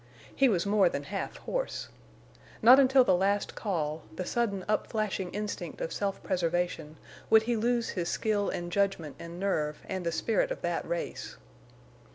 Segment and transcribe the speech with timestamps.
[0.35, 1.89] He was more than half horse.
[2.63, 8.09] Not until the last call—the sudden up flashing instinct of self preservation—would he lose his
[8.09, 11.37] skill and judgment and nerve and the spirit of that race.